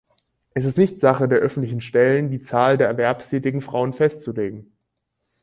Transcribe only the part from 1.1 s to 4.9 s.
der öffentlichen Stellen, die Zahl der erwerbstätigen Frauen festzulegen.